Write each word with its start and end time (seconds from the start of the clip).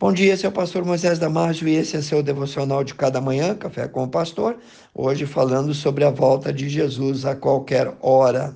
Bom 0.00 0.12
dia, 0.12 0.32
esse 0.32 0.46
é 0.46 0.48
o 0.48 0.52
pastor 0.52 0.84
Moisés 0.84 1.18
Damásio 1.18 1.66
e 1.66 1.74
esse 1.74 1.96
é 1.96 2.00
seu 2.00 2.22
devocional 2.22 2.84
de 2.84 2.94
cada 2.94 3.20
manhã, 3.20 3.56
Café 3.56 3.88
com 3.88 4.04
o 4.04 4.08
Pastor. 4.08 4.56
Hoje 4.94 5.26
falando 5.26 5.74
sobre 5.74 6.04
a 6.04 6.10
volta 6.10 6.52
de 6.52 6.68
Jesus 6.68 7.24
a 7.24 7.34
qualquer 7.34 7.92
hora. 8.00 8.54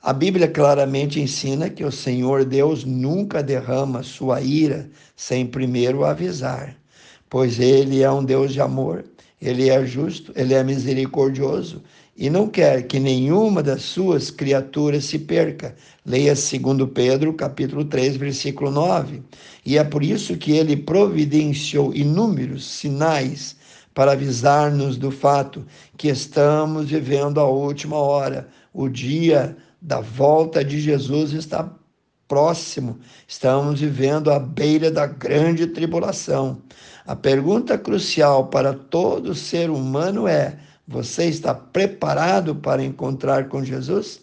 A 0.00 0.12
Bíblia 0.12 0.46
claramente 0.46 1.20
ensina 1.20 1.68
que 1.68 1.84
o 1.84 1.90
Senhor 1.90 2.44
Deus 2.44 2.84
nunca 2.84 3.42
derrama 3.42 4.04
sua 4.04 4.40
ira 4.40 4.88
sem 5.16 5.44
primeiro 5.44 6.04
avisar, 6.04 6.76
pois 7.28 7.58
ele 7.58 8.00
é 8.00 8.08
um 8.08 8.24
Deus 8.24 8.52
de 8.52 8.60
amor, 8.60 9.04
ele 9.42 9.68
é 9.68 9.84
justo, 9.84 10.32
ele 10.36 10.54
é 10.54 10.62
misericordioso 10.62 11.82
e 12.16 12.30
não 12.30 12.48
quer 12.48 12.86
que 12.86 12.98
nenhuma 12.98 13.62
das 13.62 13.82
suas 13.82 14.30
criaturas 14.30 15.04
se 15.04 15.18
perca. 15.18 15.76
Leia 16.04 16.34
2 16.34 16.90
Pedro, 16.94 17.34
capítulo 17.34 17.84
3, 17.84 18.16
versículo 18.16 18.70
9. 18.70 19.22
E 19.64 19.76
é 19.76 19.84
por 19.84 20.02
isso 20.02 20.36
que 20.36 20.52
ele 20.52 20.76
providenciou 20.76 21.94
inúmeros 21.94 22.64
sinais 22.64 23.56
para 23.92 24.12
avisar-nos 24.12 24.96
do 24.96 25.10
fato 25.10 25.66
que 25.96 26.08
estamos 26.08 26.90
vivendo 26.90 27.38
a 27.38 27.46
última 27.46 27.96
hora. 27.96 28.48
O 28.72 28.88
dia 28.88 29.56
da 29.80 30.00
volta 30.00 30.64
de 30.64 30.80
Jesus 30.80 31.32
está 31.32 31.70
próximo. 32.26 32.98
Estamos 33.28 33.80
vivendo 33.80 34.30
à 34.30 34.38
beira 34.38 34.90
da 34.90 35.06
grande 35.06 35.66
tribulação. 35.66 36.62
A 37.06 37.14
pergunta 37.14 37.78
crucial 37.78 38.46
para 38.48 38.72
todo 38.72 39.34
ser 39.34 39.70
humano 39.70 40.26
é: 40.26 40.58
você 40.86 41.24
está 41.24 41.54
preparado 41.54 42.54
para 42.54 42.84
encontrar 42.84 43.48
com 43.48 43.64
Jesus? 43.64 44.20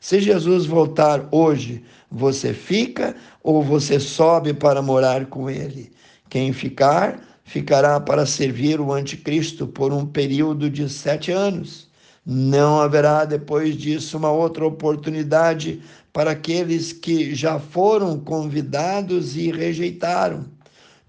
Se 0.00 0.20
Jesus 0.20 0.66
voltar 0.66 1.26
hoje, 1.32 1.82
você 2.10 2.52
fica 2.52 3.16
ou 3.42 3.62
você 3.62 3.98
sobe 3.98 4.52
para 4.52 4.82
morar 4.82 5.26
com 5.26 5.48
ele? 5.48 5.90
Quem 6.28 6.52
ficar, 6.52 7.20
ficará 7.42 7.98
para 7.98 8.26
servir 8.26 8.80
o 8.80 8.92
Anticristo 8.92 9.66
por 9.66 9.92
um 9.92 10.06
período 10.06 10.68
de 10.70 10.88
sete 10.88 11.32
anos. 11.32 11.88
Não 12.24 12.80
haverá 12.80 13.24
depois 13.24 13.76
disso 13.76 14.16
uma 14.16 14.30
outra 14.30 14.66
oportunidade 14.66 15.82
para 16.12 16.30
aqueles 16.30 16.92
que 16.92 17.34
já 17.34 17.58
foram 17.58 18.18
convidados 18.18 19.36
e 19.36 19.50
rejeitaram. 19.50 20.46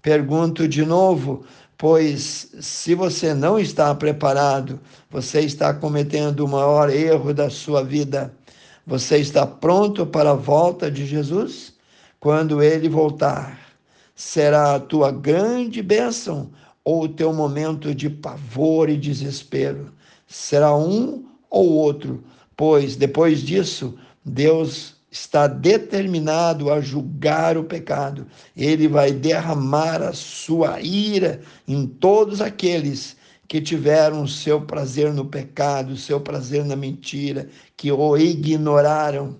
Pergunto 0.02 0.68
de 0.68 0.84
novo: 0.84 1.44
pois 1.78 2.48
se 2.60 2.94
você 2.94 3.34
não 3.34 3.58
está 3.58 3.94
preparado, 3.94 4.80
você 5.10 5.40
está 5.40 5.74
cometendo 5.74 6.40
o 6.40 6.48
maior 6.48 6.90
erro 6.90 7.34
da 7.34 7.50
sua 7.50 7.82
vida. 7.84 8.34
Você 8.86 9.18
está 9.18 9.46
pronto 9.46 10.06
para 10.06 10.30
a 10.30 10.34
volta 10.34 10.90
de 10.90 11.04
Jesus? 11.04 11.74
Quando 12.18 12.62
ele 12.62 12.88
voltar, 12.88 13.58
será 14.14 14.76
a 14.76 14.80
tua 14.80 15.10
grande 15.10 15.82
bênção 15.82 16.50
ou 16.84 17.04
o 17.04 17.08
teu 17.08 17.32
momento 17.32 17.94
de 17.94 18.08
pavor 18.08 18.88
e 18.88 18.96
desespero? 18.96 19.92
Será 20.26 20.74
um 20.76 21.24
ou 21.50 21.68
outro, 21.70 22.24
pois 22.56 22.96
depois 22.96 23.40
disso, 23.42 23.94
Deus 24.24 24.95
está 25.10 25.46
determinado 25.46 26.70
a 26.72 26.80
julgar 26.80 27.56
o 27.56 27.64
pecado. 27.64 28.26
Ele 28.56 28.88
vai 28.88 29.12
derramar 29.12 30.02
a 30.02 30.12
sua 30.12 30.80
ira 30.80 31.40
em 31.66 31.86
todos 31.86 32.40
aqueles 32.40 33.16
que 33.48 33.60
tiveram 33.60 34.26
seu 34.26 34.60
prazer 34.60 35.12
no 35.12 35.24
pecado, 35.24 35.96
seu 35.96 36.20
prazer 36.20 36.64
na 36.64 36.74
mentira, 36.74 37.48
que 37.76 37.90
o 37.92 38.16
ignoraram. 38.16 39.36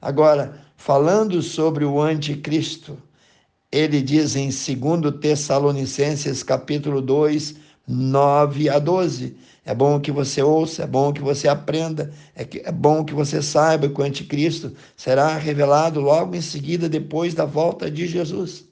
Agora, 0.00 0.58
falando 0.76 1.42
sobre 1.42 1.84
o 1.84 2.00
anticristo, 2.00 2.98
ele 3.70 4.02
diz 4.02 4.36
em 4.36 4.48
2 4.48 5.20
Tessalonicenses 5.20 6.42
capítulo 6.42 7.00
2, 7.00 7.56
9 7.86 8.68
a 8.68 8.78
12. 8.78 9.36
É 9.64 9.74
bom 9.74 10.00
que 10.00 10.10
você 10.10 10.42
ouça, 10.42 10.82
é 10.82 10.86
bom 10.86 11.12
que 11.12 11.20
você 11.20 11.46
aprenda, 11.46 12.12
é, 12.34 12.44
que, 12.44 12.60
é 12.64 12.72
bom 12.72 13.04
que 13.04 13.14
você 13.14 13.40
saiba 13.40 13.88
que 13.88 14.00
o 14.00 14.04
anticristo 14.04 14.72
será 14.96 15.36
revelado 15.36 16.00
logo 16.00 16.34
em 16.34 16.40
seguida, 16.40 16.88
depois 16.88 17.32
da 17.34 17.44
volta 17.44 17.90
de 17.90 18.06
Jesus. 18.06 18.64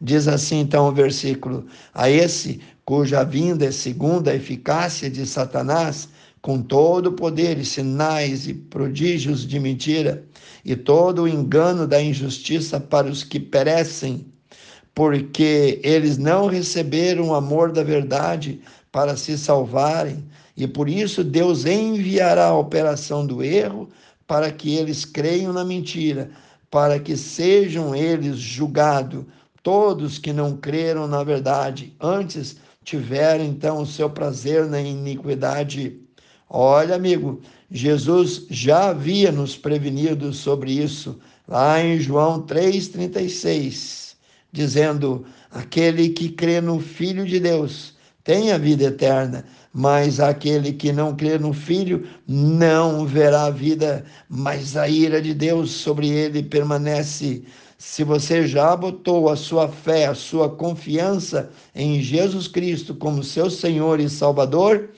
Diz 0.00 0.26
assim 0.26 0.60
então 0.60 0.88
o 0.88 0.92
versículo: 0.92 1.66
A 1.92 2.10
esse 2.10 2.60
cuja 2.84 3.24
vinda 3.24 3.66
é 3.66 3.70
segundo 3.70 4.28
a 4.28 4.34
eficácia 4.34 5.08
de 5.08 5.24
Satanás, 5.26 6.08
com 6.42 6.60
todo 6.60 7.06
o 7.06 7.12
poder 7.12 7.56
e 7.58 7.64
sinais 7.64 8.46
e 8.46 8.52
prodígios 8.52 9.46
de 9.46 9.58
mentira, 9.58 10.24
e 10.64 10.76
todo 10.76 11.22
o 11.22 11.28
engano 11.28 11.86
da 11.86 12.02
injustiça 12.02 12.78
para 12.78 13.06
os 13.06 13.24
que 13.24 13.40
perecem, 13.40 14.26
porque 14.94 15.80
eles 15.82 16.16
não 16.18 16.46
receberam 16.46 17.28
o 17.28 17.34
amor 17.34 17.72
da 17.72 17.82
verdade 17.82 18.60
para 18.92 19.16
se 19.16 19.36
salvarem, 19.36 20.24
e 20.56 20.66
por 20.66 20.88
isso 20.88 21.24
Deus 21.24 21.66
enviará 21.66 22.46
a 22.46 22.58
operação 22.58 23.26
do 23.26 23.42
erro 23.42 23.88
para 24.26 24.52
que 24.52 24.74
eles 24.74 25.04
creiam 25.04 25.52
na 25.52 25.64
mentira, 25.64 26.30
para 26.70 26.98
que 26.98 27.16
sejam 27.16 27.94
eles 27.94 28.36
julgados 28.36 29.24
todos 29.64 30.18
que 30.18 30.32
não 30.32 30.56
creram 30.58 31.08
na 31.08 31.24
verdade, 31.24 31.96
antes 31.98 32.56
tiveram 32.84 33.42
então 33.44 33.80
o 33.80 33.86
seu 33.86 34.10
prazer 34.10 34.66
na 34.66 34.80
iniquidade. 34.80 35.98
Olha, 36.48 36.94
amigo, 36.94 37.40
Jesus 37.70 38.46
já 38.50 38.90
havia 38.90 39.32
nos 39.32 39.56
prevenido 39.56 40.32
sobre 40.34 40.70
isso, 40.70 41.18
lá 41.48 41.82
em 41.82 41.98
João 41.98 42.42
3,36, 42.42 44.13
dizendo: 44.54 45.26
Aquele 45.50 46.10
que 46.10 46.28
crê 46.28 46.60
no 46.60 46.78
Filho 46.78 47.26
de 47.26 47.40
Deus 47.40 47.94
tem 48.22 48.52
a 48.52 48.56
vida 48.56 48.84
eterna, 48.84 49.44
mas 49.72 50.20
aquele 50.20 50.72
que 50.72 50.92
não 50.92 51.14
crê 51.14 51.38
no 51.38 51.52
Filho 51.52 52.06
não 52.26 53.04
verá 53.04 53.46
a 53.46 53.50
vida, 53.50 54.04
mas 54.28 54.76
a 54.76 54.88
ira 54.88 55.20
de 55.20 55.34
Deus 55.34 55.72
sobre 55.72 56.08
ele 56.08 56.42
permanece. 56.42 57.42
Se 57.76 58.04
você 58.04 58.46
já 58.46 58.74
botou 58.76 59.28
a 59.28 59.36
sua 59.36 59.68
fé, 59.68 60.06
a 60.06 60.14
sua 60.14 60.48
confiança 60.48 61.50
em 61.74 62.00
Jesus 62.00 62.46
Cristo 62.46 62.94
como 62.94 63.24
seu 63.24 63.50
Senhor 63.50 63.98
e 63.98 64.08
Salvador, 64.08 64.88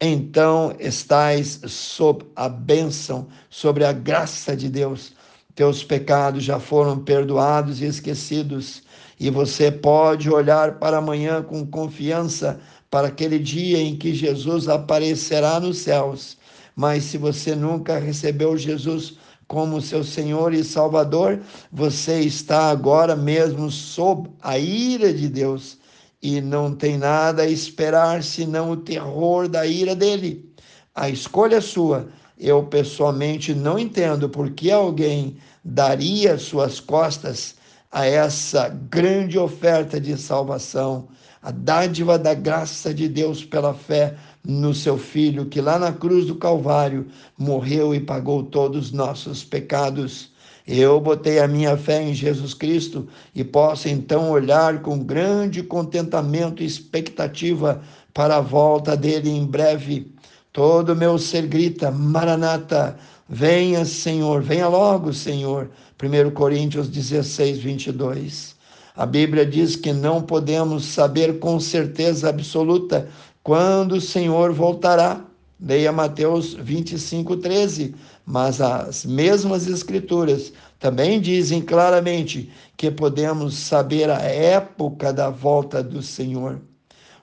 então 0.00 0.76
estais 0.78 1.60
sob 1.66 2.26
a 2.36 2.48
bênção, 2.48 3.26
sobre 3.48 3.84
a 3.84 3.92
graça 3.92 4.54
de 4.54 4.68
Deus. 4.68 5.16
Teus 5.58 5.82
pecados 5.82 6.44
já 6.44 6.60
foram 6.60 7.00
perdoados 7.00 7.82
e 7.82 7.84
esquecidos 7.84 8.80
e 9.18 9.28
você 9.28 9.72
pode 9.72 10.30
olhar 10.30 10.78
para 10.78 10.98
amanhã 10.98 11.42
com 11.42 11.66
confiança 11.66 12.60
para 12.88 13.08
aquele 13.08 13.40
dia 13.40 13.76
em 13.76 13.96
que 13.96 14.14
Jesus 14.14 14.68
aparecerá 14.68 15.58
nos 15.58 15.78
céus. 15.78 16.38
Mas 16.76 17.02
se 17.02 17.18
você 17.18 17.56
nunca 17.56 17.98
recebeu 17.98 18.56
Jesus 18.56 19.18
como 19.48 19.82
seu 19.82 20.04
Senhor 20.04 20.54
e 20.54 20.62
Salvador, 20.62 21.40
você 21.72 22.20
está 22.20 22.70
agora 22.70 23.16
mesmo 23.16 23.68
sob 23.68 24.30
a 24.40 24.56
ira 24.56 25.12
de 25.12 25.28
Deus 25.28 25.76
e 26.22 26.40
não 26.40 26.72
tem 26.72 26.96
nada 26.96 27.42
a 27.42 27.50
esperar 27.50 28.22
senão 28.22 28.70
o 28.70 28.76
terror 28.76 29.48
da 29.48 29.66
ira 29.66 29.96
dele. 29.96 30.54
A 30.94 31.10
escolha 31.10 31.56
é 31.56 31.60
sua. 31.60 32.06
Eu 32.38 32.62
pessoalmente 32.62 33.52
não 33.52 33.78
entendo 33.78 34.28
por 34.28 34.50
que 34.50 34.70
alguém 34.70 35.36
daria 35.64 36.38
suas 36.38 36.78
costas 36.78 37.56
a 37.90 38.06
essa 38.06 38.68
grande 38.68 39.38
oferta 39.38 40.00
de 40.00 40.16
salvação, 40.16 41.08
a 41.42 41.50
dádiva 41.50 42.18
da 42.18 42.34
graça 42.34 42.92
de 42.92 43.08
Deus 43.08 43.44
pela 43.44 43.74
fé 43.74 44.14
no 44.46 44.74
seu 44.74 44.96
Filho, 44.96 45.46
que 45.46 45.60
lá 45.60 45.78
na 45.78 45.92
cruz 45.92 46.26
do 46.26 46.36
Calvário 46.36 47.06
morreu 47.36 47.94
e 47.94 48.00
pagou 48.00 48.42
todos 48.44 48.86
os 48.86 48.92
nossos 48.92 49.42
pecados. 49.42 50.30
Eu 50.66 51.00
botei 51.00 51.38
a 51.38 51.48
minha 51.48 51.76
fé 51.76 52.02
em 52.02 52.12
Jesus 52.12 52.54
Cristo 52.54 53.08
e 53.34 53.42
posso 53.42 53.88
então 53.88 54.30
olhar 54.30 54.82
com 54.82 54.98
grande 54.98 55.62
contentamento 55.62 56.62
e 56.62 56.66
expectativa 56.66 57.80
para 58.12 58.36
a 58.36 58.40
volta 58.40 58.96
dele 58.96 59.30
em 59.30 59.46
breve. 59.46 60.12
Todo 60.58 60.96
meu 60.96 61.20
ser 61.20 61.46
grita: 61.46 61.88
Maranata, 61.88 62.98
venha, 63.28 63.84
Senhor, 63.84 64.42
venha 64.42 64.66
logo, 64.66 65.12
Senhor. 65.12 65.70
1 66.02 66.32
Coríntios 66.32 66.88
16, 66.88 67.58
22. 67.58 68.56
A 68.96 69.06
Bíblia 69.06 69.46
diz 69.46 69.76
que 69.76 69.92
não 69.92 70.20
podemos 70.20 70.84
saber 70.84 71.38
com 71.38 71.60
certeza 71.60 72.28
absoluta 72.28 73.08
quando 73.40 73.92
o 73.92 74.00
Senhor 74.00 74.52
voltará. 74.52 75.24
Leia 75.60 75.92
Mateus 75.92 76.54
25, 76.54 77.36
13. 77.36 77.94
Mas 78.26 78.60
as 78.60 79.04
mesmas 79.04 79.68
Escrituras 79.68 80.52
também 80.80 81.20
dizem 81.20 81.62
claramente 81.62 82.50
que 82.76 82.90
podemos 82.90 83.54
saber 83.54 84.10
a 84.10 84.22
época 84.22 85.12
da 85.12 85.30
volta 85.30 85.84
do 85.84 86.02
Senhor. 86.02 86.60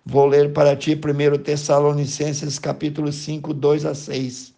Vou 0.05 0.25
ler 0.27 0.53
para 0.53 0.75
ti 0.75 0.93
1 0.93 1.43
Tessalonicenses 1.43 2.59
capítulo 2.59 3.11
5, 3.11 3.53
2 3.53 3.85
a 3.85 3.95
6 3.95 4.55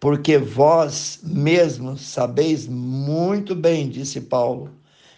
porque 0.00 0.38
vós 0.38 1.20
mesmos 1.22 2.02
sabeis 2.02 2.66
muito 2.68 3.54
bem, 3.54 3.88
disse 3.88 4.20
Paulo, 4.20 4.70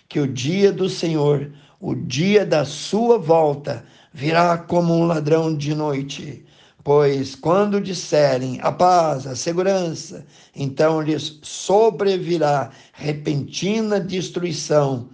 que 0.09 0.19
o 0.21 0.27
dia 0.27 0.73
do 0.73 0.89
Senhor, 0.89 1.53
o 1.79 1.95
dia 1.95 2.47
da 2.47 2.65
sua 2.65 3.19
volta, 3.19 3.85
virá 4.13 4.57
como 4.57 4.95
um 4.95 5.05
ladrão 5.05 5.55
de 5.55 5.75
noite. 5.75 6.45
Pois 6.83 7.35
quando 7.35 7.81
disserem 7.81 8.59
a 8.63 8.73
paz, 8.73 9.27
a 9.27 9.37
segurança, 9.37 10.25
então 10.57 11.03
lhes 11.03 11.39
sobrevirá 11.43 12.71
repentina 12.95 14.01
destruição, 14.01 15.11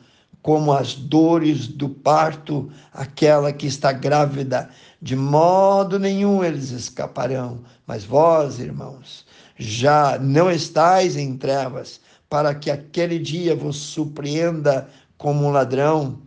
como 0.47 0.73
as 0.73 0.95
dores 0.95 1.67
do 1.67 1.89
parto, 1.89 2.71
aquela 2.93 3.53
que 3.53 3.67
está 3.67 3.91
grávida. 3.91 4.71
De 5.03 5.17
modo 5.17 5.99
nenhum 5.99 6.45
eles 6.45 6.71
escaparão. 6.71 7.65
Mas 7.85 8.05
vós, 8.05 8.61
irmãos, 8.61 9.27
já 9.59 10.17
não 10.21 10.49
estáis 10.49 11.17
em 11.17 11.37
trevas, 11.37 12.01
para 12.31 12.55
que 12.55 12.71
aquele 12.71 13.19
dia 13.19 13.57
vos 13.57 13.77
surpreenda 13.77 14.89
como 15.19 15.45
um 15.45 15.51
ladrão. 15.51 16.21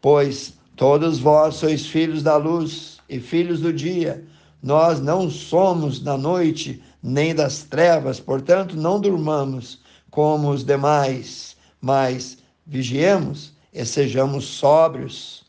Pois 0.00 0.54
todos 0.74 1.20
vós 1.20 1.54
sois 1.54 1.86
filhos 1.86 2.24
da 2.24 2.36
luz 2.36 2.98
e 3.08 3.20
filhos 3.20 3.60
do 3.60 3.72
dia. 3.72 4.24
Nós 4.60 4.98
não 4.98 5.30
somos 5.30 6.00
da 6.00 6.18
noite 6.18 6.82
nem 7.00 7.32
das 7.32 7.62
trevas, 7.62 8.18
portanto, 8.18 8.76
não 8.76 8.98
durmamos 8.98 9.78
como 10.10 10.50
os 10.50 10.64
demais, 10.64 11.56
mas 11.80 12.42
vigiemos 12.66 13.52
e 13.72 13.84
sejamos 13.84 14.44
sóbrios. 14.44 15.44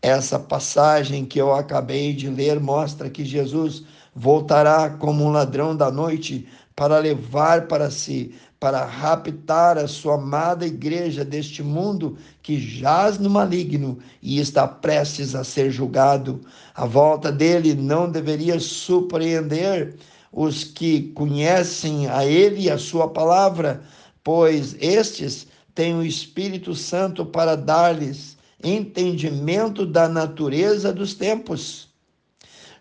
Essa 0.00 0.38
passagem 0.38 1.24
que 1.24 1.40
eu 1.40 1.52
acabei 1.52 2.12
de 2.12 2.28
ler 2.28 2.60
mostra 2.60 3.10
que 3.10 3.24
Jesus 3.24 3.82
voltará 4.14 4.90
como 4.90 5.24
um 5.24 5.30
ladrão 5.30 5.76
da 5.76 5.90
noite 5.90 6.46
para 6.74 6.98
levar 6.98 7.66
para 7.66 7.90
si 7.90 8.34
para 8.58 8.84
raptar 8.84 9.76
a 9.76 9.86
sua 9.86 10.14
amada 10.14 10.66
igreja 10.66 11.24
deste 11.24 11.62
mundo 11.62 12.16
que 12.42 12.58
jaz 12.58 13.18
no 13.18 13.28
maligno 13.28 13.98
e 14.22 14.40
está 14.40 14.66
prestes 14.66 15.34
a 15.34 15.44
ser 15.44 15.70
julgado. 15.70 16.40
A 16.74 16.86
volta 16.86 17.30
dele 17.30 17.74
não 17.74 18.10
deveria 18.10 18.58
surpreender 18.58 19.94
os 20.32 20.64
que 20.64 21.12
conhecem 21.12 22.08
a 22.08 22.24
ele 22.24 22.62
e 22.62 22.70
a 22.70 22.78
sua 22.78 23.08
palavra, 23.08 23.82
pois 24.24 24.74
estes 24.80 25.46
têm 25.76 25.94
o 25.94 26.02
Espírito 26.02 26.74
Santo 26.74 27.24
para 27.24 27.54
dar-lhes 27.54 28.36
entendimento 28.64 29.86
da 29.86 30.08
natureza 30.08 30.92
dos 30.92 31.14
tempos. 31.14 31.88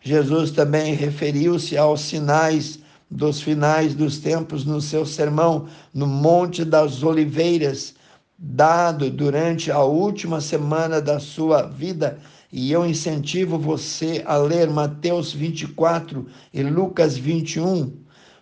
Jesus 0.01 0.49
também 0.49 0.95
referiu-se 0.95 1.77
aos 1.77 2.01
sinais 2.01 2.79
dos 3.11 3.41
finais 3.41 3.93
dos 3.93 4.17
tempos 4.17 4.65
no 4.65 4.81
seu 4.81 5.05
sermão 5.05 5.67
no 5.93 6.07
Monte 6.07 6.63
das 6.63 7.03
Oliveiras, 7.03 7.93
dado 8.37 9.11
durante 9.11 9.71
a 9.71 9.83
última 9.83 10.39
semana 10.39 11.01
da 11.01 11.19
sua 11.19 11.63
vida. 11.63 12.17
E 12.51 12.71
eu 12.71 12.85
incentivo 12.85 13.59
você 13.59 14.23
a 14.25 14.37
ler 14.37 14.69
Mateus 14.69 15.33
24 15.33 16.25
e 16.53 16.63
Lucas 16.63 17.17
21, 17.17 17.91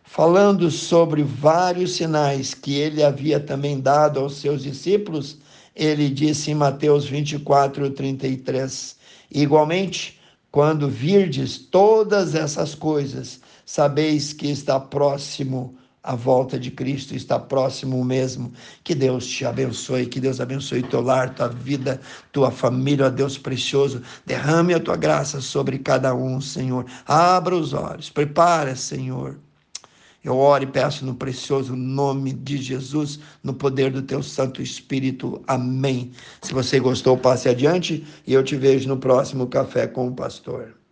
falando 0.03 0.69
sobre 0.69 1.23
vários 1.23 1.95
sinais 1.95 2.53
que 2.53 2.75
ele 2.75 3.01
havia 3.01 3.39
também 3.39 3.79
dado 3.79 4.19
aos 4.19 4.35
seus 4.35 4.61
discípulos. 4.61 5.37
Ele 5.75 6.09
disse 6.09 6.51
em 6.51 6.55
Mateus 6.55 7.05
24, 7.05 7.89
33: 7.89 8.95
Igualmente, 9.31 10.19
quando 10.51 10.87
virdes 10.87 11.57
todas 11.57 12.35
essas 12.35 12.75
coisas, 12.75 13.41
sabeis 13.65 14.33
que 14.33 14.47
está 14.51 14.79
próximo 14.79 15.75
a 16.03 16.15
volta 16.15 16.59
de 16.59 16.69
Cristo, 16.69 17.15
está 17.15 17.39
próximo 17.39 18.03
mesmo. 18.03 18.51
Que 18.83 18.93
Deus 18.93 19.25
te 19.25 19.45
abençoe, 19.45 20.05
que 20.05 20.19
Deus 20.19 20.41
abençoe 20.41 20.83
teu 20.83 21.01
lar, 21.01 21.33
tua 21.33 21.47
vida, 21.47 21.99
tua 22.31 22.51
família, 22.51 23.07
ó 23.07 23.09
Deus 23.09 23.37
precioso. 23.37 24.03
Derrame 24.25 24.73
a 24.73 24.79
tua 24.79 24.97
graça 24.97 25.39
sobre 25.39 25.79
cada 25.79 26.13
um, 26.13 26.41
Senhor. 26.41 26.85
Abra 27.07 27.55
os 27.55 27.73
olhos, 27.73 28.09
prepara, 28.09 28.75
Senhor. 28.75 29.39
Eu 30.23 30.37
oro 30.37 30.63
e 30.63 30.67
peço 30.67 31.05
no 31.05 31.15
precioso 31.15 31.75
nome 31.75 32.31
de 32.31 32.57
Jesus, 32.57 33.19
no 33.43 33.53
poder 33.53 33.91
do 33.91 34.01
teu 34.01 34.23
Santo 34.23 34.61
Espírito. 34.61 35.43
Amém. 35.47 36.11
Se 36.41 36.53
você 36.53 36.79
gostou, 36.79 37.17
passe 37.17 37.49
adiante 37.49 38.05
e 38.25 38.33
eu 38.33 38.43
te 38.43 38.55
vejo 38.55 38.87
no 38.87 38.97
próximo 38.97 39.47
Café 39.47 39.85
com 39.85 40.07
o 40.07 40.13
Pastor. 40.13 40.82